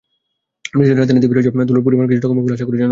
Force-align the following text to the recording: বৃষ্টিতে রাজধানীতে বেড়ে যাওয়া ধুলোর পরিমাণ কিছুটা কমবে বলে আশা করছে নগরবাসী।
বৃষ্টিতে 0.77 0.99
রাজধানীতে 1.01 1.29
বেড়ে 1.29 1.43
যাওয়া 1.43 1.67
ধুলোর 1.69 1.85
পরিমাণ 1.85 2.05
কিছুটা 2.09 2.27
কমবে 2.29 2.41
বলে 2.43 2.55
আশা 2.55 2.65
করছে 2.65 2.65
নগরবাসী। 2.69 2.79